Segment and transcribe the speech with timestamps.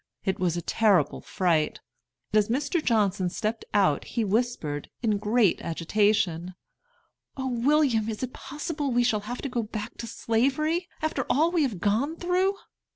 [0.23, 1.79] It was a terrible fright.
[2.33, 2.83] As Mr.
[2.83, 6.55] Johnson stepped out he whispered, in great agitation,
[7.37, 11.51] "O William, is it possible we shall have to go back to Slavery, after all
[11.51, 12.55] we have gone through?"